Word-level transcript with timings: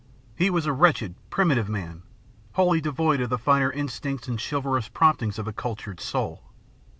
He 0.35 0.49
was 0.49 0.65
a 0.65 0.73
wretched, 0.73 1.13
primitive 1.29 1.69
man, 1.69 2.01
wholly 2.53 2.81
devoid 2.81 3.21
of 3.21 3.29
the 3.29 3.37
finer 3.37 3.71
instincts 3.71 4.27
and 4.27 4.41
chivalrous 4.41 4.87
promptings 4.89 5.37
of 5.37 5.47
a 5.47 5.53
cultured 5.53 5.99
soul. 5.99 6.41